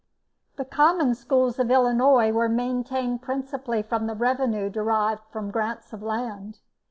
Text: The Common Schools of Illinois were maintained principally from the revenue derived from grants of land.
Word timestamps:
The 0.55 0.65
Common 0.65 1.13
Schools 1.13 1.59
of 1.59 1.69
Illinois 1.69 2.31
were 2.31 2.49
maintained 2.49 3.21
principally 3.21 3.83
from 3.83 4.07
the 4.07 4.15
revenue 4.15 4.67
derived 4.67 5.21
from 5.31 5.51
grants 5.51 5.93
of 5.93 6.01
land. 6.01 6.57